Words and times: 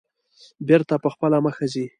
بېرته 0.67 0.93
په 1.03 1.09
خپله 1.13 1.37
مخه 1.45 1.65
ځي. 1.73 1.85